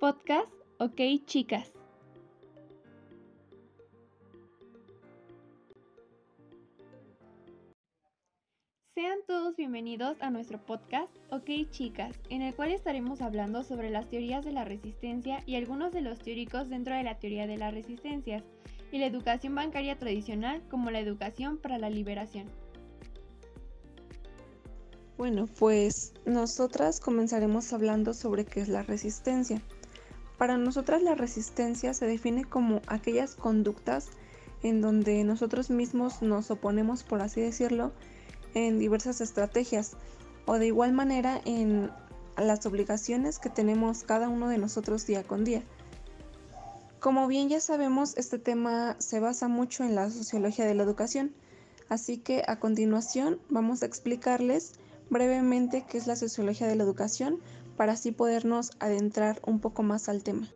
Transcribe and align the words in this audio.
Podcast 0.00 0.48
OK 0.78 0.98
Chicas. 1.26 1.70
Sean 8.94 9.18
todos 9.26 9.56
bienvenidos 9.56 10.16
a 10.22 10.30
nuestro 10.30 10.64
podcast 10.64 11.14
OK 11.30 11.50
Chicas, 11.70 12.16
en 12.30 12.40
el 12.40 12.54
cual 12.54 12.72
estaremos 12.72 13.20
hablando 13.20 13.62
sobre 13.62 13.90
las 13.90 14.08
teorías 14.08 14.42
de 14.42 14.52
la 14.52 14.64
resistencia 14.64 15.42
y 15.44 15.56
algunos 15.56 15.92
de 15.92 16.00
los 16.00 16.18
teóricos 16.18 16.70
dentro 16.70 16.94
de 16.94 17.02
la 17.02 17.18
teoría 17.18 17.46
de 17.46 17.58
las 17.58 17.74
resistencias 17.74 18.42
y 18.90 19.00
la 19.00 19.06
educación 19.06 19.54
bancaria 19.54 19.98
tradicional 19.98 20.62
como 20.70 20.90
la 20.90 21.00
educación 21.00 21.58
para 21.58 21.76
la 21.76 21.90
liberación. 21.90 22.46
Bueno, 25.18 25.46
pues 25.58 26.14
nosotras 26.24 27.00
comenzaremos 27.00 27.74
hablando 27.74 28.14
sobre 28.14 28.46
qué 28.46 28.62
es 28.62 28.68
la 28.70 28.82
resistencia. 28.82 29.60
Para 30.40 30.56
nosotras 30.56 31.02
la 31.02 31.14
resistencia 31.14 31.92
se 31.92 32.06
define 32.06 32.46
como 32.46 32.80
aquellas 32.86 33.34
conductas 33.34 34.08
en 34.62 34.80
donde 34.80 35.22
nosotros 35.22 35.68
mismos 35.68 36.22
nos 36.22 36.50
oponemos, 36.50 37.02
por 37.02 37.20
así 37.20 37.42
decirlo, 37.42 37.92
en 38.54 38.78
diversas 38.78 39.20
estrategias 39.20 39.98
o 40.46 40.54
de 40.54 40.68
igual 40.68 40.94
manera 40.94 41.42
en 41.44 41.90
las 42.38 42.64
obligaciones 42.64 43.38
que 43.38 43.50
tenemos 43.50 44.02
cada 44.02 44.30
uno 44.30 44.48
de 44.48 44.56
nosotros 44.56 45.06
día 45.06 45.24
con 45.24 45.44
día. 45.44 45.62
Como 47.00 47.26
bien 47.26 47.50
ya 47.50 47.60
sabemos, 47.60 48.16
este 48.16 48.38
tema 48.38 48.96
se 48.98 49.20
basa 49.20 49.46
mucho 49.46 49.84
en 49.84 49.94
la 49.94 50.08
sociología 50.08 50.64
de 50.64 50.74
la 50.74 50.84
educación, 50.84 51.34
así 51.90 52.16
que 52.16 52.44
a 52.46 52.58
continuación 52.58 53.38
vamos 53.50 53.82
a 53.82 53.86
explicarles 53.86 54.72
brevemente 55.10 55.84
qué 55.86 55.98
es 55.98 56.06
la 56.06 56.16
sociología 56.16 56.66
de 56.66 56.76
la 56.76 56.84
educación 56.84 57.40
para 57.80 57.94
así 57.94 58.12
podernos 58.12 58.72
adentrar 58.78 59.40
un 59.46 59.58
poco 59.58 59.82
más 59.82 60.10
al 60.10 60.22
tema. 60.22 60.46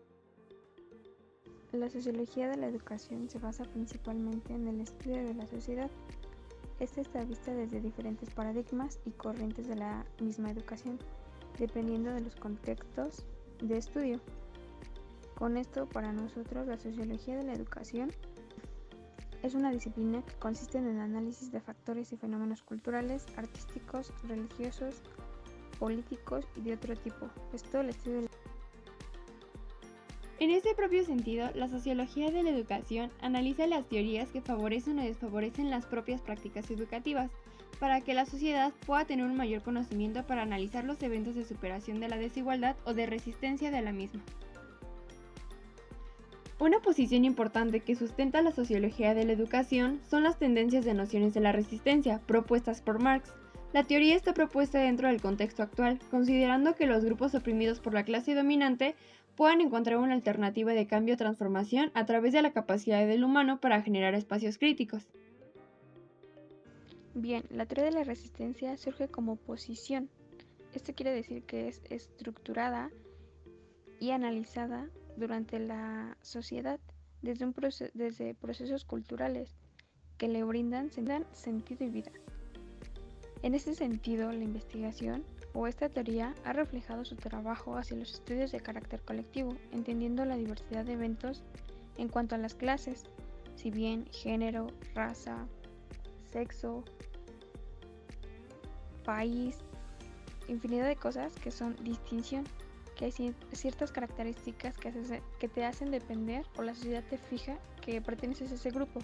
La 1.73 1.89
sociología 1.89 2.51
de 2.51 2.59
la 2.59 2.67
educación 2.67 3.31
se 3.31 3.39
basa 3.39 3.65
principalmente 3.65 4.53
en 4.53 4.69
el 4.69 4.83
estudio 4.83 5.25
de 5.25 5.33
la 5.33 5.47
sociedad. 5.47 5.91
Esta 6.81 7.01
está 7.01 7.25
vista 7.25 7.55
desde 7.55 7.81
diferentes 7.81 8.29
paradigmas 8.29 8.99
y 9.07 9.11
corrientes 9.13 9.69
de 9.69 9.77
la 9.77 10.05
misma 10.21 10.51
educación, 10.51 10.99
dependiendo 11.59 12.13
de 12.13 12.21
los 12.21 12.37
contextos 12.37 13.25
de 13.63 13.79
estudio. 13.79 14.21
Con 15.35 15.57
esto, 15.57 15.89
para 15.89 16.13
nosotros, 16.13 16.67
la 16.67 16.77
sociología 16.77 17.39
de 17.39 17.45
la 17.45 17.55
educación 17.55 18.11
es 19.43 19.55
una 19.55 19.71
disciplina 19.71 20.23
que 20.27 20.35
consiste 20.35 20.77
en 20.77 20.89
el 20.89 21.01
análisis 21.01 21.51
de 21.51 21.61
factores 21.63 22.13
y 22.13 22.19
fenómenos 22.19 22.63
culturales, 22.63 23.25
artísticos, 23.39 24.13
religiosos, 24.29 25.01
políticos 25.75 26.45
y 26.57 26.63
de 26.63 26.75
otro 26.75 26.97
tipo. 26.97 27.29
De 27.53 27.59
en 30.41 30.51
este 30.51 30.75
propio 30.75 31.05
sentido, 31.05 31.49
la 31.55 31.69
sociología 31.69 32.31
de 32.31 32.43
la 32.43 32.51
educación 32.51 33.11
analiza 33.21 33.69
las 33.69 33.89
teorías 33.89 34.31
que 34.31 34.41
favorecen 34.41 34.99
o 34.99 35.03
desfavorecen 35.03 35.71
las 35.71 35.87
propias 35.87 36.21
prácticas 36.21 36.69
educativas, 36.71 37.31
para 37.79 38.01
que 38.01 38.15
la 38.15 38.27
sociedad 38.27 38.73
pueda 38.87 39.05
tener 39.05 39.27
un 39.27 39.37
mayor 39.37 39.63
conocimiento 39.63 40.27
para 40.27 40.43
analizar 40.43 40.85
los 40.85 41.03
eventos 41.03 41.35
de 41.35 41.45
superación 41.45 42.01
de 42.01 42.09
la 42.09 42.17
desigualdad 42.17 42.77
o 42.85 42.95
de 42.95 43.07
resistencia 43.07 43.71
de 43.71 43.83
la 43.83 43.93
misma. 43.93 44.23
Una 46.59 46.81
posición 46.81 47.25
importante 47.25 47.81
que 47.81 47.97
sustenta 47.97 48.43
la 48.43 48.53
sociología 48.53 49.15
de 49.15 49.25
la 49.25 49.33
educación 49.33 50.01
son 50.09 50.23
las 50.23 50.39
tendencias 50.39 50.85
de 50.85 50.95
nociones 50.95 51.35
de 51.35 51.41
la 51.41 51.53
resistencia 51.53 52.21
propuestas 52.27 52.81
por 52.81 53.01
Marx, 53.01 53.33
la 53.75 53.83
teoría 53.83 54.15
está 54.15 54.35
propuesta 54.35 54.79
dentro 54.79 55.09
del 55.09 55.21
contexto 55.21 55.61
actual, 55.61 55.99
considerando 56.09 56.77
que 56.77 56.87
los 56.87 57.05
grupos 57.05 57.35
oprimidos 57.35 57.81
por 57.81 57.93
la 57.93 58.05
clase 58.05 58.33
dominante 58.37 58.95
puedan 59.35 59.61
encontrar 59.61 59.99
una 59.99 60.15
alternativa 60.15 60.73
de 60.75 60.87
cambio 60.87 61.15
o 61.15 61.17
transformación 61.17 61.91
a 61.95 62.07
través 62.07 62.33
de 62.33 62.43
la 62.43 62.53
capacidad 62.53 63.05
del 63.05 63.25
humano 63.25 63.59
para 63.61 63.83
generar 63.83 64.15
espacios 64.15 64.59
críticos. 64.59 65.09
Bien, 67.15 67.43
la 67.51 67.67
teoría 67.67 67.87
de 67.87 67.99
la 67.99 68.05
resistencia 68.05 68.77
surge 68.77 69.09
como 69.09 69.35
posición. 69.35 70.09
Esto 70.73 70.95
quiere 70.95 71.11
decir 71.11 71.43
que 71.43 71.67
es 71.67 71.83
estructurada 71.91 72.93
y 73.99 74.13
analizada 74.13 74.89
durante 75.17 75.59
la 75.59 76.17
sociedad 76.23 76.79
desde 77.23 78.35
procesos 78.35 78.85
culturales 78.85 79.57
que 80.17 80.29
le 80.29 80.45
brindan 80.45 80.93
sentido 81.33 81.85
y 81.85 81.91
vida. 81.91 82.13
En 83.45 83.55
este 83.55 83.75
sentido, 83.75 84.33
la 84.33 84.43
investigación 84.43 85.23
o 85.53 85.67
esta 85.67 85.91
teoría 85.91 86.35
ha 86.45 86.55
reflejado 86.55 87.05
su 87.05 87.15
trabajo 87.15 87.77
hacia 87.77 87.99
los 87.99 88.15
estudios 88.15 88.53
de 88.53 88.61
carácter 88.61 89.03
colectivo, 89.03 89.55
entendiendo 89.71 90.25
la 90.25 90.39
diversidad 90.39 90.87
de 90.87 90.95
eventos 90.95 91.43
en 91.99 92.09
cuanto 92.09 92.35
a 92.35 92.39
las 92.39 92.55
clases, 92.55 93.05
si 93.55 93.71
bien 93.71 94.07
género, 94.13 94.69
raza, 94.95 95.47
sexo, 96.33 96.85
país, 99.05 99.59
infinidad 100.49 100.87
de 100.87 100.97
cosas 100.97 101.35
que 101.35 101.51
son 101.51 101.77
distinción, 101.85 102.45
que 102.97 103.05
hay 103.05 103.35
ciertas 103.53 103.93
características 103.93 104.79
que, 104.79 104.91
que 105.39 105.49
te 105.49 105.67
hacen 105.67 105.91
depender 105.91 106.47
o 106.57 106.63
la 106.63 106.75
sociedad 106.75 107.05
te 107.11 107.19
fija 107.19 107.59
que 107.83 108.01
perteneces 108.01 108.53
a 108.53 108.55
ese 108.55 108.71
grupo. 108.71 109.01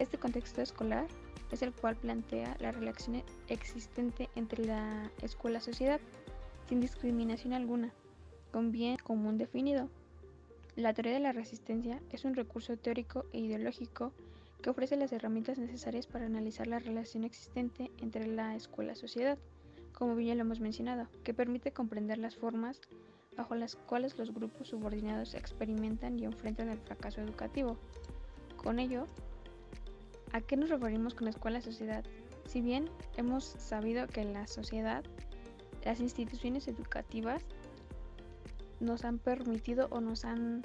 Este 0.00 0.18
contexto 0.18 0.62
escolar 0.62 1.06
es 1.52 1.62
el 1.62 1.72
cual 1.72 1.96
plantea 1.96 2.56
la 2.58 2.72
relación 2.72 3.22
existente 3.48 4.28
entre 4.34 4.64
la 4.64 5.10
escuela-sociedad, 5.20 6.00
sin 6.68 6.80
discriminación 6.80 7.52
alguna, 7.52 7.92
con 8.50 8.72
bien 8.72 8.96
común 8.96 9.38
definido. 9.38 9.88
La 10.74 10.94
teoría 10.94 11.12
de 11.12 11.20
la 11.20 11.32
resistencia 11.32 12.00
es 12.10 12.24
un 12.24 12.34
recurso 12.34 12.76
teórico 12.78 13.26
e 13.32 13.40
ideológico 13.40 14.12
que 14.62 14.70
ofrece 14.70 14.96
las 14.96 15.12
herramientas 15.12 15.58
necesarias 15.58 16.06
para 16.06 16.24
analizar 16.24 16.66
la 16.66 16.78
relación 16.78 17.24
existente 17.24 17.90
entre 17.98 18.26
la 18.26 18.56
escuela-sociedad, 18.56 19.36
como 19.92 20.16
bien 20.16 20.38
lo 20.38 20.44
hemos 20.44 20.60
mencionado, 20.60 21.08
que 21.24 21.34
permite 21.34 21.72
comprender 21.72 22.16
las 22.16 22.36
formas 22.36 22.80
bajo 23.36 23.54
las 23.54 23.76
cuales 23.76 24.16
los 24.18 24.32
grupos 24.32 24.68
subordinados 24.68 25.34
experimentan 25.34 26.18
y 26.18 26.24
enfrentan 26.24 26.70
el 26.70 26.78
fracaso 26.78 27.20
educativo. 27.20 27.76
Con 28.56 28.78
ello, 28.78 29.06
¿A 30.32 30.40
qué 30.40 30.56
nos 30.56 30.70
referimos 30.70 31.14
con 31.14 31.28
escuela-sociedad? 31.28 32.04
Si 32.46 32.60
bien 32.60 32.88
hemos 33.16 33.44
sabido 33.44 34.06
que 34.06 34.24
la 34.24 34.46
sociedad 34.46 35.04
las 35.84 36.00
instituciones 36.00 36.68
educativas 36.68 37.42
nos 38.80 39.04
han 39.04 39.18
permitido 39.18 39.88
o 39.90 40.00
nos 40.00 40.24
han 40.24 40.62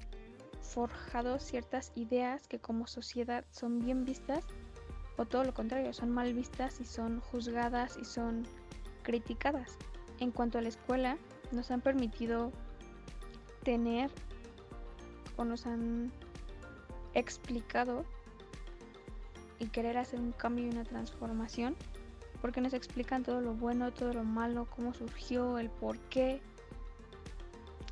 forjado 0.61 1.39
ciertas 1.39 1.91
ideas 1.95 2.47
que 2.47 2.59
como 2.59 2.87
sociedad 2.87 3.45
son 3.51 3.79
bien 3.79 4.05
vistas 4.05 4.45
o 5.17 5.25
todo 5.25 5.43
lo 5.43 5.53
contrario, 5.53 5.93
son 5.93 6.11
mal 6.11 6.33
vistas 6.33 6.79
y 6.79 6.85
son 6.85 7.19
juzgadas 7.19 7.97
y 7.99 8.05
son 8.05 8.43
criticadas. 9.01 9.77
En 10.19 10.31
cuanto 10.31 10.57
a 10.57 10.61
la 10.61 10.69
escuela, 10.69 11.17
nos 11.51 11.71
han 11.71 11.81
permitido 11.81 12.51
tener 13.63 14.11
o 15.37 15.45
nos 15.45 15.65
han 15.65 16.11
explicado 17.13 18.05
y 19.59 19.67
querer 19.67 19.97
hacer 19.97 20.19
un 20.19 20.31
cambio 20.31 20.65
y 20.65 20.69
una 20.69 20.83
transformación, 20.83 21.75
porque 22.41 22.61
nos 22.61 22.73
explican 22.73 23.23
todo 23.23 23.41
lo 23.41 23.53
bueno, 23.53 23.91
todo 23.91 24.13
lo 24.13 24.23
malo, 24.23 24.67
cómo 24.75 24.93
surgió, 24.93 25.57
el 25.57 25.69
por 25.69 25.97
qué, 26.09 26.41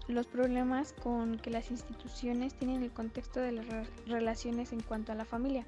los 0.07 0.27
problemas 0.27 0.93
con 0.93 1.37
que 1.39 1.49
las 1.49 1.71
instituciones 1.71 2.53
tienen 2.53 2.83
el 2.83 2.91
contexto 2.91 3.39
de 3.39 3.53
las 3.53 3.65
relaciones 4.05 4.71
en 4.71 4.81
cuanto 4.81 5.11
a 5.11 5.15
la 5.15 5.25
familia. 5.25 5.65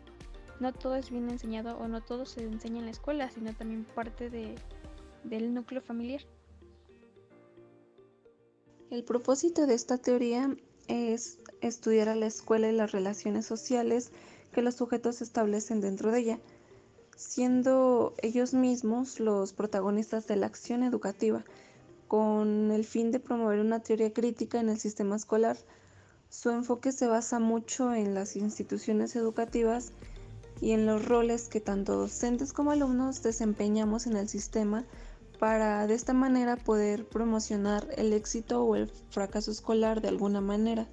No 0.59 0.73
todo 0.73 0.95
es 0.95 1.09
bien 1.09 1.29
enseñado 1.29 1.77
o 1.77 1.87
no 1.87 2.01
todo 2.01 2.25
se 2.25 2.43
enseña 2.43 2.79
en 2.79 2.85
la 2.85 2.91
escuela, 2.91 3.29
sino 3.31 3.53
también 3.53 3.85
parte 3.95 4.29
de, 4.29 4.55
del 5.23 5.53
núcleo 5.53 5.81
familiar. 5.81 6.21
El 8.89 9.03
propósito 9.03 9.67
de 9.67 9.73
esta 9.73 9.97
teoría 9.97 10.55
es 10.87 11.39
estudiar 11.61 12.09
a 12.09 12.15
la 12.15 12.27
escuela 12.27 12.69
y 12.69 12.71
las 12.71 12.91
relaciones 12.91 13.45
sociales 13.45 14.11
que 14.51 14.61
los 14.61 14.75
sujetos 14.75 15.21
establecen 15.21 15.81
dentro 15.81 16.11
de 16.11 16.19
ella, 16.19 16.39
siendo 17.15 18.13
ellos 18.21 18.53
mismos 18.53 19.19
los 19.19 19.53
protagonistas 19.53 20.27
de 20.27 20.35
la 20.35 20.45
acción 20.45 20.83
educativa, 20.83 21.43
con 22.07 22.71
el 22.71 22.85
fin 22.85 23.11
de 23.11 23.19
promover 23.19 23.59
una 23.59 23.81
teoría 23.81 24.13
crítica 24.13 24.59
en 24.59 24.69
el 24.69 24.79
sistema 24.79 25.15
escolar. 25.15 25.57
Su 26.29 26.49
enfoque 26.49 26.91
se 26.91 27.07
basa 27.07 27.39
mucho 27.39 27.93
en 27.93 28.13
las 28.13 28.35
instituciones 28.35 29.15
educativas 29.15 29.91
y 30.61 30.71
en 30.71 30.85
los 30.85 31.05
roles 31.05 31.49
que 31.49 31.61
tanto 31.61 31.95
docentes 31.95 32.53
como 32.53 32.71
alumnos 32.71 33.23
desempeñamos 33.23 34.07
en 34.07 34.17
el 34.17 34.27
sistema 34.27 34.85
para 35.39 35.85
de 35.85 35.93
esta 35.93 36.13
manera 36.13 36.55
poder 36.55 37.07
promocionar 37.07 37.87
el 37.95 38.13
éxito 38.13 38.63
o 38.63 38.75
el 38.75 38.89
fracaso 39.09 39.51
escolar 39.51 40.01
de 40.01 40.07
alguna 40.07 40.41
manera. 40.41 40.87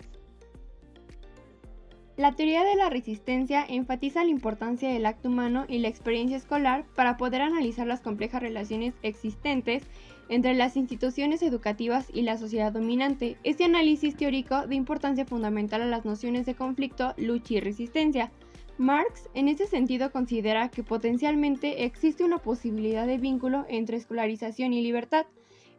La 2.17 2.31
teoría 2.31 2.63
de 2.63 2.77
la 2.77 2.91
resistencia 2.91 3.67
enfatiza 3.69 4.23
la 4.23 4.31
importancia 4.31 4.89
del 4.89 5.05
acto 5.05 5.29
humano 5.29 5.65
y 5.67 5.79
la 5.79 5.89
experiencia 5.89 6.37
escolar 6.37 6.85
para 6.95 7.17
poder 7.17 7.43
analizar 7.43 7.89
las 7.89 8.01
complejas 8.01 8.41
relaciones 8.41 8.95
existentes 9.03 9.83
entre 10.29 10.55
las 10.55 10.77
instituciones 10.77 11.43
educativas 11.43 12.07
y 12.15 12.23
la 12.23 12.39
sociedad 12.39 12.71
dominante. 12.71 13.37
Este 13.43 13.65
análisis 13.65 14.17
teórico 14.17 14.65
de 14.69 14.77
importancia 14.77 15.27
fundamental 15.27 15.83
a 15.83 15.87
las 15.87 16.05
nociones 16.05 16.47
de 16.47 16.55
conflicto, 16.55 17.15
lucha 17.17 17.55
y 17.55 17.61
resistencia. 17.61 18.31
Marx 18.79 19.29
en 19.35 19.49
este 19.49 19.67
sentido 19.67 20.13
considera 20.13 20.69
que 20.69 20.85
potencialmente 20.85 21.85
existe 21.85 22.23
una 22.23 22.39
posibilidad 22.39 23.09
de 23.09 23.19
vínculo 23.19 23.67
entre 23.69 23.97
escolarización 23.97 24.73
y 24.73 24.83
libertad, 24.83 25.27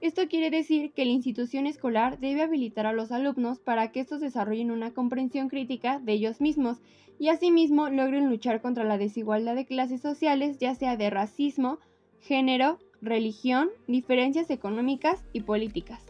esto 0.06 0.28
quiere 0.28 0.56
decir 0.56 0.92
que 0.94 1.04
la 1.04 1.12
institución 1.12 1.66
escolar 1.66 2.20
debe 2.20 2.44
habilitar 2.44 2.86
a 2.86 2.94
los 2.94 3.12
alumnos 3.12 3.60
para 3.60 3.92
que 3.92 4.00
estos 4.00 4.22
desarrollen 4.22 4.70
una 4.70 4.94
comprensión 4.94 5.50
crítica 5.50 6.00
de 6.00 6.14
ellos 6.14 6.42
mismos 6.42 6.78
y 7.18 7.30
asimismo 7.30 7.90
logren 7.90 8.30
luchar 8.30 8.62
contra 8.62 8.84
la 8.84 9.00
desigualdad 9.00 9.56
de 9.56 9.66
clases 9.66 10.02
sociales, 10.02 10.60
ya 10.60 10.76
sea 10.76 10.96
de 10.96 11.10
racismo, 11.10 11.80
género, 12.20 12.78
religión, 13.02 13.70
diferencias 13.88 14.50
económicas 14.52 15.24
y 15.34 15.42
políticas. 15.42 16.04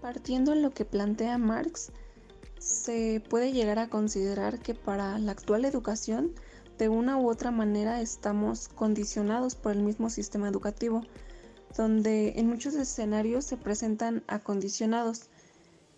Partiendo 0.00 0.54
en 0.54 0.62
lo 0.62 0.70
que 0.70 0.84
plantea 0.84 1.36
Marx, 1.36 1.92
se 2.58 3.20
puede 3.28 3.52
llegar 3.52 3.78
a 3.78 3.88
considerar 3.88 4.58
que 4.60 4.74
para 4.74 5.18
la 5.18 5.32
actual 5.32 5.64
educación 5.64 6.32
de 6.78 6.88
una 6.88 7.18
u 7.18 7.28
otra 7.28 7.50
manera 7.50 8.00
estamos 8.00 8.68
condicionados 8.68 9.54
por 9.54 9.72
el 9.72 9.82
mismo 9.82 10.10
sistema 10.10 10.48
educativo, 10.48 11.02
donde 11.76 12.34
en 12.36 12.48
muchos 12.48 12.74
escenarios 12.74 13.44
se 13.44 13.56
presentan 13.56 14.22
acondicionados, 14.26 15.22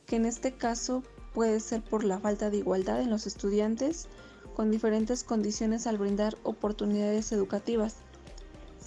que 0.07 0.17
en 0.17 0.27
este 0.27 0.53
caso 0.53 1.03
puede 1.35 1.61
ser 1.61 1.83
por 1.83 2.05
la 2.05 2.19
falta 2.19 2.51
de 2.51 2.59
igualdad 2.59 3.01
en 3.01 3.11
los 3.11 3.27
estudiantes 3.27 4.09
con 4.55 4.71
diferentes 4.71 5.23
condiciones 5.23 5.87
al 5.87 5.99
brindar 5.99 6.37
oportunidades 6.43 7.31
educativas, 7.33 7.97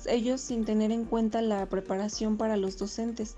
ellos 0.08 0.42
sin 0.42 0.66
tener 0.66 0.92
en 0.92 1.06
cuenta 1.06 1.42
la 1.42 1.66
preparación 1.68 2.38
para 2.38 2.58
los 2.58 2.78
docentes 2.78 3.36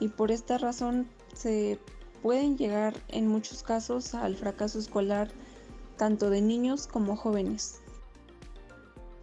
y 0.00 0.08
por 0.08 0.30
esta 0.30 0.58
razón 0.58 1.08
se 1.34 1.78
pueden 2.22 2.56
llegar 2.56 2.94
en 3.08 3.28
muchos 3.28 3.62
casos 3.62 4.14
al 4.14 4.36
fracaso 4.36 4.78
escolar 4.78 5.30
tanto 5.96 6.30
de 6.30 6.40
niños 6.40 6.86
como 6.86 7.16
jóvenes. 7.16 7.80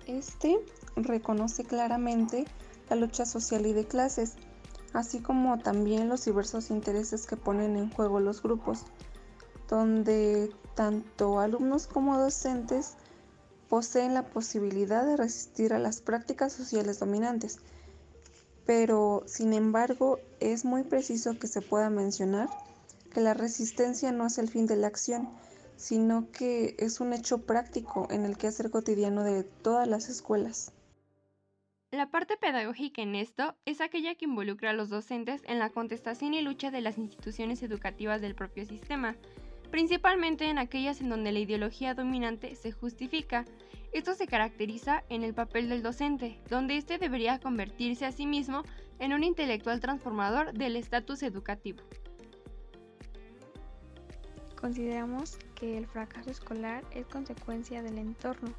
Este 0.07 0.59
reconoce 0.95 1.63
claramente 1.63 2.45
la 2.91 2.97
lucha 2.97 3.25
social 3.25 3.65
y 3.65 3.71
de 3.71 3.85
clases, 3.85 4.33
así 4.91 5.21
como 5.21 5.57
también 5.59 6.09
los 6.09 6.25
diversos 6.25 6.69
intereses 6.69 7.25
que 7.25 7.37
ponen 7.37 7.77
en 7.77 7.89
juego 7.89 8.19
los 8.19 8.43
grupos, 8.43 8.83
donde 9.69 10.51
tanto 10.75 11.39
alumnos 11.39 11.87
como 11.87 12.17
docentes 12.17 12.95
poseen 13.69 14.13
la 14.13 14.23
posibilidad 14.23 15.05
de 15.05 15.15
resistir 15.15 15.71
a 15.71 15.79
las 15.79 16.01
prácticas 16.01 16.51
sociales 16.51 16.99
dominantes. 16.99 17.59
Pero, 18.65 19.23
sin 19.25 19.53
embargo, 19.53 20.19
es 20.41 20.65
muy 20.65 20.83
preciso 20.83 21.39
que 21.39 21.47
se 21.47 21.61
pueda 21.61 21.89
mencionar 21.89 22.49
que 23.13 23.21
la 23.21 23.33
resistencia 23.33 24.11
no 24.11 24.27
es 24.27 24.37
el 24.37 24.49
fin 24.49 24.65
de 24.65 24.75
la 24.75 24.87
acción, 24.87 25.29
sino 25.77 26.29
que 26.33 26.75
es 26.77 26.99
un 26.99 27.13
hecho 27.13 27.37
práctico 27.37 28.09
en 28.11 28.25
el 28.25 28.37
quehacer 28.37 28.69
cotidiano 28.69 29.23
de 29.23 29.43
todas 29.45 29.87
las 29.87 30.09
escuelas. 30.09 30.73
La 31.91 32.09
parte 32.09 32.37
pedagógica 32.37 33.01
en 33.01 33.15
esto 33.15 33.53
es 33.65 33.81
aquella 33.81 34.15
que 34.15 34.23
involucra 34.23 34.69
a 34.69 34.73
los 34.73 34.87
docentes 34.87 35.41
en 35.45 35.59
la 35.59 35.71
contestación 35.71 36.33
y 36.33 36.41
lucha 36.41 36.71
de 36.71 36.79
las 36.79 36.97
instituciones 36.97 37.61
educativas 37.63 38.21
del 38.21 38.33
propio 38.33 38.65
sistema, 38.65 39.17
principalmente 39.71 40.45
en 40.45 40.57
aquellas 40.57 41.01
en 41.01 41.09
donde 41.09 41.33
la 41.33 41.39
ideología 41.39 41.93
dominante 41.93 42.55
se 42.55 42.71
justifica. 42.71 43.43
Esto 43.91 44.13
se 44.13 44.25
caracteriza 44.25 45.03
en 45.09 45.25
el 45.25 45.33
papel 45.33 45.67
del 45.67 45.83
docente, 45.83 46.39
donde 46.49 46.77
éste 46.77 46.97
debería 46.97 47.41
convertirse 47.41 48.05
a 48.05 48.13
sí 48.13 48.25
mismo 48.25 48.63
en 48.99 49.11
un 49.11 49.25
intelectual 49.25 49.81
transformador 49.81 50.53
del 50.53 50.77
estatus 50.77 51.23
educativo. 51.23 51.83
Consideramos 54.55 55.37
que 55.55 55.77
el 55.77 55.87
fracaso 55.87 56.31
escolar 56.31 56.85
es 56.91 57.05
consecuencia 57.07 57.83
del 57.83 57.97
entorno 57.97 58.53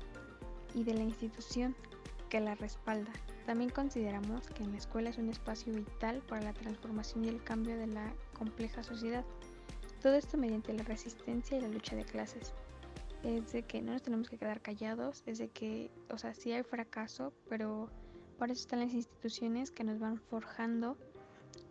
y 0.75 0.85
de 0.85 0.93
la 0.93 1.03
institución 1.03 1.75
que 2.33 2.41
la 2.41 2.55
respalda. 2.55 3.13
También 3.45 3.69
consideramos 3.69 4.49
que 4.49 4.63
en 4.63 4.73
la 4.73 4.79
escuela 4.79 5.11
es 5.11 5.19
un 5.19 5.29
espacio 5.29 5.71
vital 5.71 6.23
para 6.27 6.41
la 6.41 6.55
transformación 6.55 7.27
y 7.27 7.29
el 7.29 7.45
cambio 7.45 7.77
de 7.77 7.87
la 7.87 8.11
compleja 8.33 8.83
sociedad. 8.83 9.23
Todo 10.01 10.15
esto 10.15 10.39
mediante 10.39 10.73
la 10.73 10.83
resistencia 10.83 11.59
y 11.59 11.61
la 11.61 11.69
lucha 11.69 11.95
de 11.95 12.07
clases. 12.07 12.55
Es 13.23 13.53
de 13.53 13.65
que 13.65 13.83
no 13.83 13.93
nos 13.93 14.01
tenemos 14.01 14.31
que 14.31 14.39
quedar 14.39 14.63
callados, 14.63 15.23
es 15.27 15.37
de 15.37 15.51
que, 15.51 15.91
o 16.09 16.17
sea, 16.17 16.33
sí 16.33 16.53
hay 16.53 16.63
fracaso, 16.63 17.35
pero 17.51 17.91
para 18.39 18.55
eso 18.55 18.63
están 18.63 18.81
las 18.81 18.95
instituciones 18.95 19.71
que 19.71 19.85
nos 19.85 19.99
van 19.99 20.17
forjando 20.17 20.97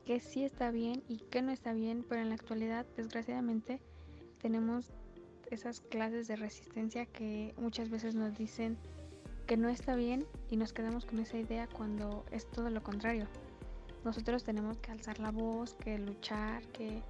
que 0.06 0.20
sí 0.20 0.44
está 0.44 0.70
bien 0.70 1.02
y 1.08 1.18
que 1.18 1.42
no 1.42 1.52
está 1.52 1.74
bien, 1.74 2.06
pero 2.08 2.22
en 2.22 2.30
la 2.30 2.36
actualidad, 2.36 2.86
desgraciadamente, 2.96 3.82
tenemos 4.40 4.92
esas 5.50 5.82
clases 5.82 6.28
de 6.28 6.36
resistencia 6.36 7.08
que 7.08 7.56
muchas 7.58 7.90
veces 7.90 8.14
nos 8.14 8.38
dicen 8.38 8.78
que 9.48 9.58
no 9.58 9.70
está 9.70 9.96
bien 9.96 10.26
y 10.50 10.58
nos 10.58 10.74
quedamos 10.74 11.06
con 11.06 11.20
esa 11.20 11.38
idea 11.38 11.68
cuando 11.68 12.26
es 12.32 12.50
todo 12.50 12.70
lo 12.70 12.82
contrario. 12.84 13.28
Nosotros 14.04 14.44
tenemos 14.44 14.78
que 14.78 14.92
alzar 14.92 15.20
la 15.20 15.32
voz, 15.32 15.76
que 15.76 15.98
luchar, 16.00 16.64
que, 16.68 17.02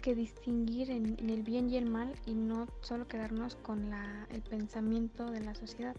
que 0.00 0.14
distinguir 0.14 0.90
en, 0.90 1.16
el 1.28 1.42
bien 1.42 1.68
y 1.68 1.76
el 1.76 1.90
mal 1.90 2.14
y 2.26 2.34
no 2.34 2.66
solo 2.80 3.06
quedarnos 3.06 3.56
con 3.56 3.90
la, 3.90 4.26
el 4.30 4.42
pensamiento 4.42 5.30
de 5.30 5.40
la 5.40 5.54
sociedad 5.54 5.96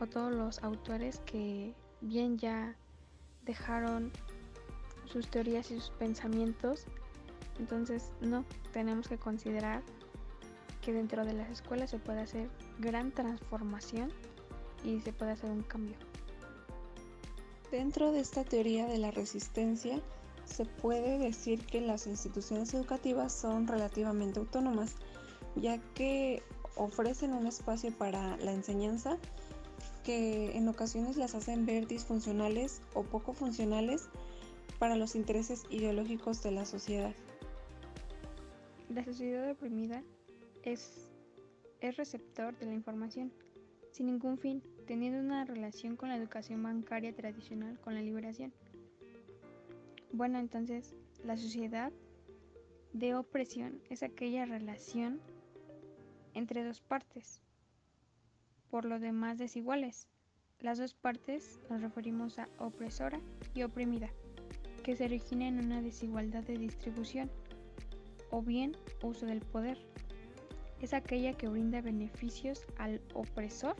o 0.00 0.06
todos 0.06 0.32
los 0.32 0.62
autores 0.62 1.20
que 1.26 1.74
bien 2.00 2.38
ya 2.38 2.76
dejaron 3.44 4.10
sus 5.06 5.28
teorías 5.28 5.70
y 5.70 5.74
sus 5.74 5.90
pensamientos 5.90 6.86
entonces, 7.58 8.10
no, 8.20 8.44
tenemos 8.72 9.08
que 9.08 9.18
considerar 9.18 9.82
que 10.82 10.92
dentro 10.92 11.24
de 11.24 11.32
las 11.32 11.48
escuelas 11.48 11.90
se 11.90 11.98
puede 11.98 12.20
hacer 12.20 12.50
gran 12.78 13.12
transformación 13.12 14.12
y 14.84 15.00
se 15.00 15.12
puede 15.12 15.32
hacer 15.32 15.50
un 15.50 15.62
cambio. 15.62 15.96
Dentro 17.70 18.12
de 18.12 18.20
esta 18.20 18.44
teoría 18.44 18.86
de 18.86 18.98
la 18.98 19.10
resistencia, 19.10 20.02
se 20.44 20.66
puede 20.66 21.18
decir 21.18 21.64
que 21.64 21.80
las 21.80 22.06
instituciones 22.06 22.74
educativas 22.74 23.32
son 23.32 23.66
relativamente 23.66 24.40
autónomas, 24.40 24.96
ya 25.56 25.78
que 25.94 26.42
ofrecen 26.76 27.32
un 27.32 27.46
espacio 27.46 27.96
para 27.96 28.36
la 28.38 28.52
enseñanza 28.52 29.16
que 30.04 30.56
en 30.56 30.68
ocasiones 30.68 31.16
las 31.16 31.34
hacen 31.34 31.64
ver 31.64 31.86
disfuncionales 31.86 32.82
o 32.92 33.04
poco 33.04 33.32
funcionales 33.32 34.08
para 34.78 34.96
los 34.96 35.14
intereses 35.14 35.62
ideológicos 35.70 36.42
de 36.42 36.50
la 36.50 36.64
sociedad. 36.64 37.14
La 38.88 39.04
sociedad 39.04 39.50
oprimida 39.50 40.02
es, 40.62 41.10
es 41.80 41.96
receptor 41.96 42.56
de 42.58 42.66
la 42.66 42.74
información, 42.74 43.32
sin 43.90 44.06
ningún 44.06 44.38
fin, 44.38 44.62
teniendo 44.86 45.20
una 45.20 45.44
relación 45.44 45.96
con 45.96 46.08
la 46.08 46.16
educación 46.16 46.62
bancaria 46.62 47.14
tradicional 47.14 47.78
con 47.80 47.94
la 47.94 48.02
liberación. 48.02 48.52
Bueno, 50.12 50.38
entonces, 50.38 50.94
la 51.24 51.36
sociedad 51.36 51.92
de 52.92 53.14
opresión 53.14 53.80
es 53.88 54.02
aquella 54.02 54.44
relación 54.44 55.20
entre 56.34 56.64
dos 56.64 56.80
partes, 56.80 57.40
por 58.70 58.84
lo 58.84 58.98
demás 58.98 59.38
desiguales. 59.38 60.08
Las 60.60 60.78
dos 60.78 60.94
partes 60.94 61.60
nos 61.68 61.80
referimos 61.80 62.38
a 62.38 62.48
opresora 62.58 63.20
y 63.54 63.62
oprimida, 63.62 64.10
que 64.82 64.96
se 64.96 65.04
origina 65.04 65.48
en 65.48 65.64
una 65.64 65.82
desigualdad 65.82 66.44
de 66.44 66.58
distribución 66.58 67.30
o 68.30 68.42
bien 68.42 68.76
uso 69.02 69.26
del 69.26 69.40
poder. 69.40 69.78
Es 70.82 70.92
aquella 70.92 71.32
que 71.34 71.48
brinda 71.48 71.80
beneficios 71.80 72.66
al 72.76 73.00
opresor 73.14 73.76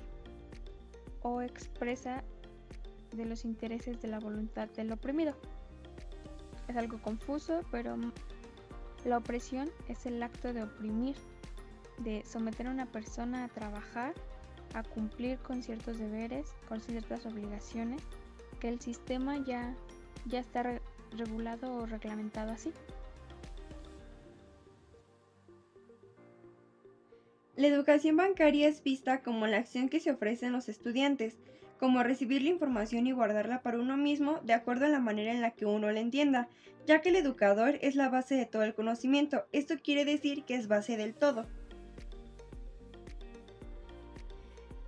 o 1.22 1.42
expresa 1.42 2.22
de 3.10 3.26
los 3.26 3.44
intereses 3.44 4.00
de 4.00 4.08
la 4.08 4.20
voluntad 4.20 4.68
del 4.70 4.92
oprimido. 4.92 5.34
Es 6.68 6.76
algo 6.76 7.02
confuso, 7.02 7.60
pero 7.72 7.96
la 9.04 9.18
opresión 9.18 9.68
es 9.88 10.06
el 10.06 10.22
acto 10.22 10.52
de 10.52 10.62
oprimir, 10.62 11.16
de 11.98 12.24
someter 12.24 12.68
a 12.68 12.70
una 12.70 12.86
persona 12.86 13.44
a 13.44 13.48
trabajar, 13.48 14.14
a 14.72 14.84
cumplir 14.84 15.38
con 15.38 15.60
ciertos 15.62 15.98
deberes, 15.98 16.54
con 16.68 16.80
ciertas 16.80 17.26
obligaciones, 17.26 18.00
que 18.60 18.68
el 18.68 18.80
sistema 18.80 19.38
ya, 19.44 19.74
ya 20.26 20.38
está 20.38 20.80
regulado 21.16 21.74
o 21.74 21.86
reglamentado 21.86 22.52
así. 22.52 22.72
La 27.62 27.68
educación 27.68 28.16
bancaria 28.16 28.66
es 28.66 28.82
vista 28.82 29.22
como 29.22 29.46
la 29.46 29.58
acción 29.58 29.88
que 29.88 30.00
se 30.00 30.10
ofrece 30.10 30.46
a 30.46 30.50
los 30.50 30.68
estudiantes, 30.68 31.38
como 31.78 32.02
recibir 32.02 32.42
la 32.42 32.48
información 32.48 33.06
y 33.06 33.12
guardarla 33.12 33.62
para 33.62 33.78
uno 33.78 33.96
mismo 33.96 34.40
de 34.42 34.52
acuerdo 34.52 34.86
a 34.86 34.88
la 34.88 34.98
manera 34.98 35.30
en 35.30 35.40
la 35.40 35.52
que 35.52 35.64
uno 35.64 35.88
la 35.92 36.00
entienda, 36.00 36.48
ya 36.88 37.00
que 37.00 37.10
el 37.10 37.14
educador 37.14 37.78
es 37.80 37.94
la 37.94 38.08
base 38.08 38.34
de 38.34 38.46
todo 38.46 38.64
el 38.64 38.74
conocimiento. 38.74 39.44
Esto 39.52 39.76
quiere 39.80 40.04
decir 40.04 40.42
que 40.42 40.56
es 40.56 40.66
base 40.66 40.96
del 40.96 41.14
todo. 41.14 41.46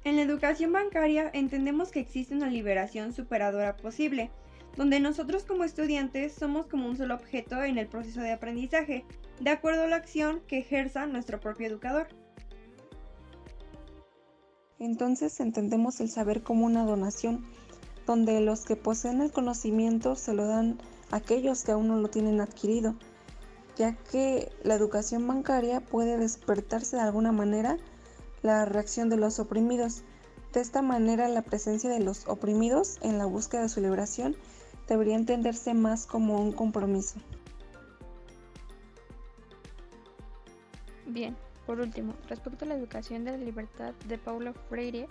En 0.02 0.16
la 0.16 0.22
educación 0.22 0.72
bancaria 0.72 1.30
entendemos 1.32 1.92
que 1.92 2.00
existe 2.00 2.34
una 2.34 2.50
liberación 2.50 3.12
superadora 3.12 3.76
posible, 3.76 4.32
donde 4.76 4.98
nosotros 4.98 5.44
como 5.44 5.62
estudiantes 5.62 6.32
somos 6.32 6.66
como 6.66 6.88
un 6.88 6.96
solo 6.96 7.14
objeto 7.14 7.62
en 7.62 7.78
el 7.78 7.86
proceso 7.86 8.20
de 8.20 8.32
aprendizaje, 8.32 9.04
de 9.38 9.50
acuerdo 9.50 9.84
a 9.84 9.86
la 9.86 9.94
acción 9.94 10.42
que 10.48 10.58
ejerza 10.58 11.06
nuestro 11.06 11.38
propio 11.38 11.68
educador. 11.68 12.08
Entonces 14.84 15.40
entendemos 15.40 15.98
el 16.00 16.10
saber 16.10 16.42
como 16.42 16.66
una 16.66 16.84
donación, 16.84 17.42
donde 18.06 18.42
los 18.42 18.66
que 18.66 18.76
poseen 18.76 19.22
el 19.22 19.32
conocimiento 19.32 20.14
se 20.14 20.34
lo 20.34 20.46
dan 20.46 20.78
a 21.10 21.16
aquellos 21.16 21.64
que 21.64 21.72
aún 21.72 21.88
no 21.88 21.96
lo 21.96 22.10
tienen 22.10 22.42
adquirido, 22.42 22.94
ya 23.78 23.96
que 23.96 24.52
la 24.62 24.74
educación 24.74 25.26
bancaria 25.26 25.80
puede 25.80 26.18
despertarse 26.18 26.96
de 26.96 27.02
alguna 27.02 27.32
manera 27.32 27.78
la 28.42 28.66
reacción 28.66 29.08
de 29.08 29.16
los 29.16 29.38
oprimidos. 29.38 30.02
De 30.52 30.60
esta 30.60 30.82
manera, 30.82 31.28
la 31.28 31.40
presencia 31.40 31.88
de 31.88 32.00
los 32.00 32.28
oprimidos 32.28 32.98
en 33.00 33.16
la 33.16 33.24
búsqueda 33.24 33.62
de 33.62 33.70
su 33.70 33.80
liberación 33.80 34.36
debería 34.86 35.16
entenderse 35.16 35.72
más 35.72 36.04
como 36.04 36.38
un 36.38 36.52
compromiso. 36.52 37.14
Bien, 41.06 41.34
por 41.66 41.80
último, 41.80 42.14
respecto 42.28 42.64
a 42.64 42.68
la 42.68 42.74
educación 42.74 43.24
de 43.24 43.32
la 43.32 43.38
libertad 43.38 43.94
de 44.06 44.18
Paulo 44.18 44.52
Freire, 44.68 45.06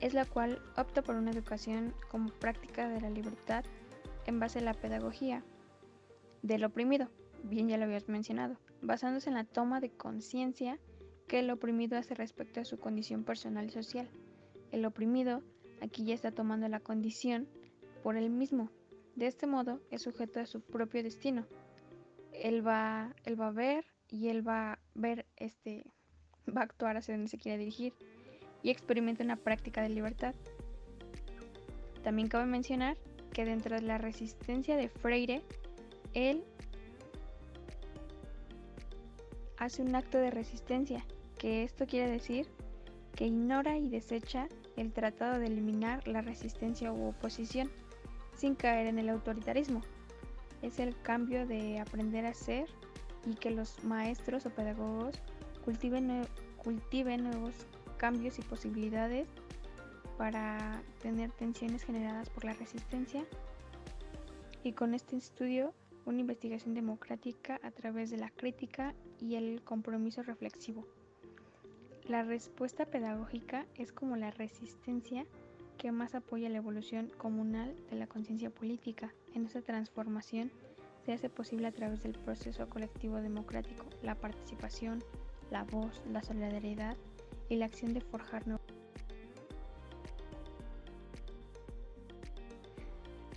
es 0.00 0.14
la 0.14 0.24
cual 0.24 0.60
opta 0.76 1.02
por 1.02 1.16
una 1.16 1.30
educación 1.30 1.94
como 2.10 2.30
práctica 2.30 2.88
de 2.88 3.00
la 3.00 3.10
libertad 3.10 3.64
en 4.26 4.38
base 4.38 4.60
a 4.60 4.62
la 4.62 4.74
pedagogía 4.74 5.42
del 6.42 6.64
oprimido, 6.64 7.08
bien 7.42 7.68
ya 7.68 7.78
lo 7.78 7.84
habías 7.84 8.08
mencionado, 8.08 8.56
basándose 8.82 9.28
en 9.28 9.34
la 9.34 9.44
toma 9.44 9.80
de 9.80 9.90
conciencia 9.90 10.78
que 11.26 11.40
el 11.40 11.50
oprimido 11.50 11.98
hace 11.98 12.14
respecto 12.14 12.60
a 12.60 12.64
su 12.64 12.78
condición 12.78 13.24
personal 13.24 13.66
y 13.66 13.70
social. 13.70 14.08
El 14.70 14.84
oprimido 14.84 15.42
aquí 15.80 16.04
ya 16.04 16.14
está 16.14 16.30
tomando 16.30 16.68
la 16.68 16.80
condición 16.80 17.48
por 18.02 18.16
él 18.16 18.30
mismo. 18.30 18.70
De 19.16 19.26
este 19.26 19.46
modo 19.46 19.80
es 19.90 20.02
sujeto 20.02 20.40
a 20.40 20.46
su 20.46 20.60
propio 20.60 21.02
destino. 21.02 21.46
Él 22.32 22.66
va, 22.66 23.14
él 23.24 23.40
va 23.40 23.48
a 23.48 23.52
ver 23.52 23.84
y 24.08 24.28
él 24.28 24.46
va 24.46 24.74
a 24.74 24.78
ver 24.94 25.26
este 25.38 25.84
va 26.48 26.62
a 26.62 26.64
actuar 26.64 26.96
hacia 26.96 27.14
donde 27.14 27.30
se 27.30 27.38
quiere 27.38 27.58
dirigir 27.58 27.94
y 28.62 28.70
experimenta 28.70 29.24
una 29.24 29.36
práctica 29.36 29.82
de 29.82 29.90
libertad. 29.90 30.34
También 32.02 32.28
cabe 32.28 32.46
mencionar 32.46 32.96
que 33.32 33.44
dentro 33.44 33.76
de 33.76 33.82
la 33.82 33.98
resistencia 33.98 34.76
de 34.76 34.88
Freire, 34.88 35.42
él 36.14 36.44
hace 39.58 39.82
un 39.82 39.94
acto 39.94 40.18
de 40.18 40.30
resistencia 40.30 41.04
que 41.38 41.62
esto 41.62 41.86
quiere 41.86 42.10
decir 42.10 42.48
que 43.14 43.26
ignora 43.26 43.76
y 43.76 43.88
desecha 43.88 44.48
el 44.76 44.92
tratado 44.92 45.38
de 45.38 45.46
eliminar 45.46 46.06
la 46.06 46.20
resistencia 46.20 46.92
u 46.92 47.08
oposición 47.08 47.70
sin 48.36 48.54
caer 48.54 48.86
en 48.86 48.98
el 48.98 49.08
autoritarismo. 49.08 49.82
Es 50.62 50.78
el 50.78 51.00
cambio 51.02 51.46
de 51.46 51.80
aprender 51.80 52.26
a 52.26 52.34
ser 52.34 52.66
y 53.26 53.34
que 53.34 53.50
los 53.50 53.82
maestros 53.84 54.46
o 54.46 54.50
pedagogos 54.50 55.20
cultiven 56.56 57.24
nuevos 57.24 57.54
cambios 57.98 58.38
y 58.38 58.42
posibilidades 58.42 59.28
para 60.16 60.82
tener 61.02 61.30
tensiones 61.32 61.84
generadas 61.84 62.30
por 62.30 62.44
la 62.44 62.54
resistencia 62.54 63.24
y 64.64 64.72
con 64.72 64.94
este 64.94 65.16
estudio 65.16 65.74
una 66.06 66.20
investigación 66.20 66.74
democrática 66.74 67.60
a 67.62 67.70
través 67.70 68.10
de 68.10 68.16
la 68.16 68.30
crítica 68.30 68.94
y 69.20 69.34
el 69.34 69.62
compromiso 69.62 70.22
reflexivo. 70.22 70.86
La 72.06 72.22
respuesta 72.22 72.86
pedagógica 72.86 73.66
es 73.74 73.92
como 73.92 74.16
la 74.16 74.30
resistencia 74.30 75.26
que 75.76 75.92
más 75.92 76.14
apoya 76.14 76.48
la 76.48 76.56
evolución 76.56 77.10
comunal 77.18 77.76
de 77.90 77.96
la 77.96 78.06
conciencia 78.06 78.48
política. 78.48 79.12
En 79.34 79.44
esta 79.44 79.60
transformación 79.60 80.50
se 81.04 81.12
hace 81.12 81.28
posible 81.28 81.66
a 81.66 81.72
través 81.72 82.02
del 82.02 82.18
proceso 82.18 82.68
colectivo 82.70 83.16
democrático, 83.16 83.84
la 84.02 84.14
participación, 84.14 85.04
la 85.50 85.64
voz, 85.64 86.02
la 86.10 86.22
solidaridad 86.22 86.96
y 87.48 87.56
la 87.56 87.66
acción 87.66 87.94
de 87.94 88.00
forjar 88.00 88.46
nuevos. 88.46 88.66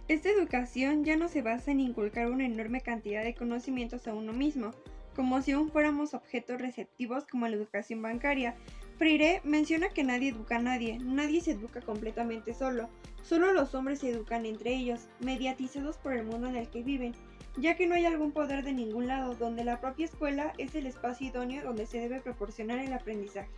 Esta 0.07 0.29
educación 0.29 1.05
ya 1.05 1.15
no 1.15 1.29
se 1.29 1.41
basa 1.41 1.71
en 1.71 1.79
inculcar 1.79 2.29
una 2.29 2.45
enorme 2.45 2.81
cantidad 2.81 3.23
de 3.23 3.33
conocimientos 3.33 4.07
a 4.07 4.13
uno 4.13 4.33
mismo, 4.33 4.71
como 5.15 5.41
si 5.41 5.53
aún 5.53 5.69
fuéramos 5.69 6.13
objetos 6.13 6.59
receptivos 6.59 7.25
como 7.25 7.47
la 7.47 7.55
educación 7.55 8.01
bancaria. 8.01 8.55
Freire 8.97 9.39
menciona 9.45 9.87
que 9.89 10.03
nadie 10.03 10.29
educa 10.29 10.57
a 10.57 10.61
nadie, 10.61 10.99
nadie 10.99 11.39
se 11.39 11.51
educa 11.51 11.81
completamente 11.81 12.53
solo, 12.53 12.89
solo 13.23 13.53
los 13.53 13.73
hombres 13.73 13.99
se 13.99 14.09
educan 14.09 14.45
entre 14.45 14.75
ellos, 14.75 15.07
mediatizados 15.21 15.97
por 15.97 16.13
el 16.13 16.25
mundo 16.25 16.49
en 16.49 16.57
el 16.57 16.69
que 16.69 16.83
viven, 16.83 17.13
ya 17.57 17.75
que 17.75 17.87
no 17.87 17.95
hay 17.95 18.05
algún 18.05 18.31
poder 18.31 18.63
de 18.63 18.73
ningún 18.73 19.07
lado, 19.07 19.35
donde 19.35 19.63
la 19.63 19.81
propia 19.81 20.05
escuela 20.05 20.53
es 20.57 20.75
el 20.75 20.85
espacio 20.85 21.27
idóneo 21.27 21.63
donde 21.63 21.85
se 21.85 21.99
debe 21.99 22.21
proporcionar 22.21 22.79
el 22.79 22.93
aprendizaje. 22.93 23.49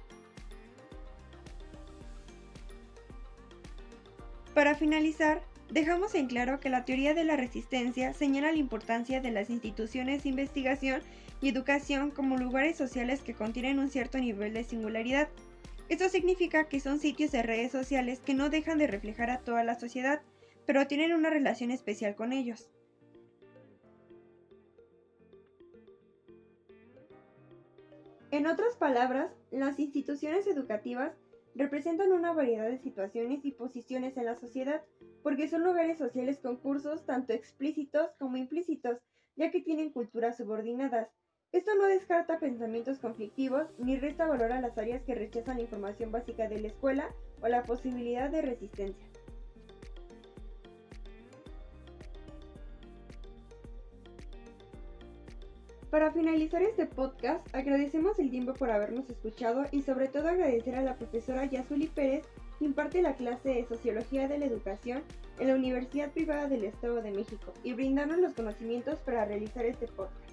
Para 4.53 4.75
finalizar, 4.75 5.41
Dejamos 5.73 6.13
en 6.13 6.27
claro 6.27 6.59
que 6.59 6.69
la 6.69 6.85
teoría 6.85 7.15
de 7.15 7.23
la 7.23 7.35
resistencia 7.35 8.13
señala 8.13 8.51
la 8.51 8.59
importancia 8.59 9.19
de 9.21 9.31
las 9.31 9.49
instituciones 9.49 10.21
de 10.21 10.29
investigación 10.29 11.01
y 11.41 11.49
educación 11.49 12.11
como 12.11 12.37
lugares 12.37 12.77
sociales 12.77 13.21
que 13.21 13.33
contienen 13.33 13.79
un 13.79 13.89
cierto 13.89 14.19
nivel 14.19 14.53
de 14.53 14.63
singularidad. 14.63 15.29
Esto 15.89 16.09
significa 16.09 16.65
que 16.65 16.79
son 16.79 16.99
sitios 16.99 17.31
de 17.31 17.41
redes 17.41 17.71
sociales 17.71 18.19
que 18.19 18.35
no 18.35 18.51
dejan 18.51 18.77
de 18.77 18.85
reflejar 18.85 19.31
a 19.31 19.39
toda 19.39 19.63
la 19.63 19.73
sociedad, 19.73 20.21
pero 20.67 20.85
tienen 20.85 21.11
una 21.11 21.31
relación 21.31 21.71
especial 21.71 22.13
con 22.13 22.33
ellos. 22.33 22.69
En 28.33 28.47
otras 28.47 28.75
palabras, 28.77 29.31
las 29.51 29.77
instituciones 29.77 30.47
educativas 30.47 31.13
representan 31.53 32.11
una 32.11 32.33
variedad 32.33 32.67
de 32.67 32.79
situaciones 32.79 33.45
y 33.45 33.51
posiciones 33.51 34.17
en 34.17 34.25
la 34.25 34.35
sociedad, 34.35 34.81
porque 35.21 35.47
son 35.47 35.63
lugares 35.63 35.99
sociales 35.99 36.39
con 36.39 36.57
cursos 36.57 37.05
tanto 37.05 37.31
explícitos 37.31 38.09
como 38.17 38.37
implícitos, 38.37 38.97
ya 39.35 39.51
que 39.51 39.61
tienen 39.61 39.91
culturas 39.91 40.35
subordinadas. 40.35 41.09
Esto 41.51 41.75
no 41.75 41.85
descarta 41.85 42.39
pensamientos 42.39 42.97
conflictivos 42.97 43.67
ni 43.77 43.97
resta 43.97 44.25
valor 44.25 44.51
a 44.51 44.61
las 44.61 44.79
áreas 44.79 45.03
que 45.03 45.13
rechazan 45.13 45.57
la 45.57 45.61
información 45.61 46.11
básica 46.11 46.49
de 46.49 46.59
la 46.59 46.69
escuela 46.69 47.13
o 47.39 47.47
la 47.47 47.61
posibilidad 47.61 48.31
de 48.31 48.41
resistencia. 48.41 49.12
Para 55.93 56.11
finalizar 56.11 56.63
este 56.63 56.87
podcast, 56.87 57.47
agradecemos 57.53 58.17
el 58.17 58.31
tiempo 58.31 58.55
por 58.55 58.71
habernos 58.71 59.07
escuchado 59.11 59.65
y 59.69 59.83
sobre 59.83 60.07
todo 60.07 60.27
agradecer 60.27 60.73
a 60.75 60.81
la 60.81 60.95
profesora 60.95 61.45
Yasuli 61.45 61.85
Pérez, 61.85 62.25
que 62.57 62.65
imparte 62.65 63.03
la 63.03 63.15
clase 63.15 63.49
de 63.49 63.67
Sociología 63.67 64.27
de 64.27 64.39
la 64.39 64.47
Educación 64.47 65.03
en 65.37 65.49
la 65.49 65.53
Universidad 65.53 66.09
Privada 66.09 66.47
del 66.47 66.63
Estado 66.63 67.03
de 67.03 67.11
México 67.11 67.53
y 67.63 67.73
brindarnos 67.73 68.17
los 68.17 68.33
conocimientos 68.33 68.97
para 69.01 69.25
realizar 69.25 69.67
este 69.67 69.85
podcast. 69.85 70.31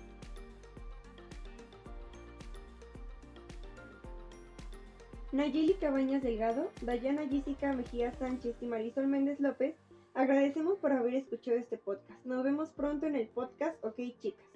Nayeli 5.30 5.74
Cabañas 5.74 6.22
Delgado, 6.22 6.70
Dayana 6.80 7.28
Jessica 7.28 7.74
Mejía 7.74 8.12
Sánchez 8.12 8.56
y 8.62 8.66
Marisol 8.66 9.08
Méndez 9.08 9.38
López, 9.40 9.74
agradecemos 10.14 10.78
por 10.78 10.92
haber 10.92 11.16
escuchado 11.16 11.58
este 11.58 11.76
podcast. 11.76 12.24
Nos 12.24 12.42
vemos 12.44 12.70
pronto 12.70 13.04
en 13.04 13.16
el 13.16 13.28
podcast 13.28 13.76
OK 13.84 13.96
Chicas. 14.22 14.49